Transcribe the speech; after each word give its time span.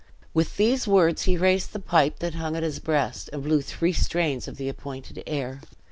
With 0.33 0.57
these 0.57 0.87
words 0.87 1.25
he 1.25 1.37
raised 1.37 1.73
the 1.73 1.79
pipe 1.79 2.17
that 2.21 2.33
hung 2.33 2.55
at 2.55 2.63
his 2.63 2.79
breast, 2.79 3.29
and 3.31 3.43
blew 3.43 3.61
three 3.61 3.93
strains 3.93 4.47
of 4.47 4.57
the 4.57 4.67
appointed 4.67 5.21
air. 5.27 5.61